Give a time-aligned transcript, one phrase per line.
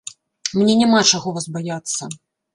[0.59, 2.11] Мне няма чаго вас баяцца.